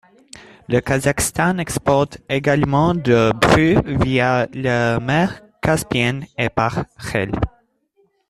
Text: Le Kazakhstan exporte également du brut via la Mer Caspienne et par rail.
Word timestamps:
Le 0.67 0.79
Kazakhstan 0.79 1.59
exporte 1.59 2.17
également 2.27 2.95
du 2.95 3.13
brut 3.39 3.85
via 3.85 4.47
la 4.51 4.99
Mer 4.99 5.43
Caspienne 5.61 6.25
et 6.39 6.49
par 6.49 6.85
rail. 6.97 7.29